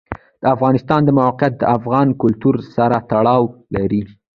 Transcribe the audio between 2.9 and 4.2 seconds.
تړاو لري.